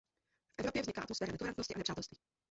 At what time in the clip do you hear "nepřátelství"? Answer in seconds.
1.77-2.17